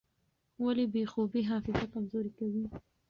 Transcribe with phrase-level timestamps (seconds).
[0.63, 2.65] ولې بې خوبي حافظه کمزورې کوي؟